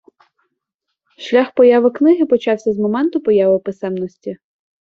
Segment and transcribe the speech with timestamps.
[1.17, 4.37] Шлях появи книги почався з моменту появи писемності.